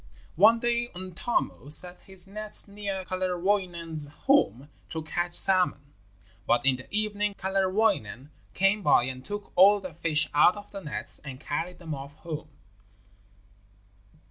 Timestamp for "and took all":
9.03-9.79